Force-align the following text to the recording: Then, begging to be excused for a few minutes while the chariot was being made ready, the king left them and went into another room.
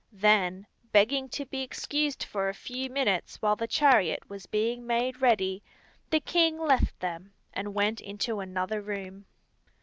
Then, 0.13 0.65
begging 0.91 1.29
to 1.29 1.45
be 1.45 1.61
excused 1.61 2.23
for 2.23 2.49
a 2.49 2.55
few 2.55 2.89
minutes 2.89 3.39
while 3.39 3.55
the 3.55 3.67
chariot 3.67 4.27
was 4.27 4.47
being 4.47 4.87
made 4.87 5.21
ready, 5.21 5.61
the 6.09 6.19
king 6.19 6.57
left 6.59 6.99
them 7.01 7.33
and 7.53 7.75
went 7.75 8.01
into 8.01 8.39
another 8.39 8.81
room. 8.81 9.25